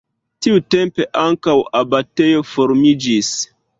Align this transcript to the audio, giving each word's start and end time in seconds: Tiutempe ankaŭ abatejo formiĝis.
Tiutempe 0.45 1.05
ankaŭ 1.25 1.55
abatejo 1.81 2.41
formiĝis. 2.55 3.31